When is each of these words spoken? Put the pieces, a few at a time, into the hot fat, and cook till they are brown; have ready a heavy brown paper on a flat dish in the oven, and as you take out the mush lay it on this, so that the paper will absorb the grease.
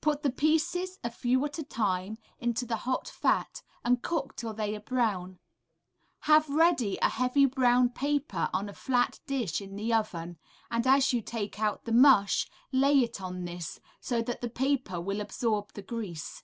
Put 0.00 0.24
the 0.24 0.32
pieces, 0.32 0.98
a 1.04 1.10
few 1.12 1.44
at 1.44 1.56
a 1.56 1.62
time, 1.62 2.18
into 2.40 2.66
the 2.66 2.74
hot 2.74 3.06
fat, 3.06 3.62
and 3.84 4.02
cook 4.02 4.34
till 4.34 4.52
they 4.52 4.74
are 4.74 4.80
brown; 4.80 5.38
have 6.22 6.48
ready 6.50 6.98
a 7.00 7.08
heavy 7.08 7.46
brown 7.46 7.90
paper 7.90 8.50
on 8.52 8.68
a 8.68 8.72
flat 8.74 9.20
dish 9.28 9.60
in 9.60 9.76
the 9.76 9.92
oven, 9.94 10.38
and 10.72 10.88
as 10.88 11.12
you 11.12 11.22
take 11.22 11.60
out 11.60 11.84
the 11.84 11.92
mush 11.92 12.48
lay 12.72 12.98
it 13.04 13.20
on 13.20 13.44
this, 13.44 13.78
so 14.00 14.20
that 14.22 14.40
the 14.40 14.50
paper 14.50 15.00
will 15.00 15.20
absorb 15.20 15.72
the 15.74 15.82
grease. 15.82 16.42